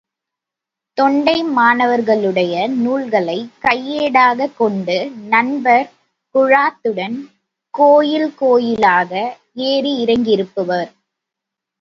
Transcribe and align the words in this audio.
தொண்டைமானவர்களுடைய 0.97 2.53
நூல்களைக் 2.75 3.51
கையேடாகக் 3.61 4.55
கொண்டு, 4.55 4.97
நண்பர் 5.27 5.85
குழாத்துடன் 6.35 7.17
கோயில் 7.73 8.35
கோயிலாக 8.35 9.11
ஏறி 9.53 10.05
இறங்கியிருப்பவர். 10.05 10.91